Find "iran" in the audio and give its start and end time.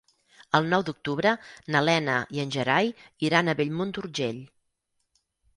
3.29-3.47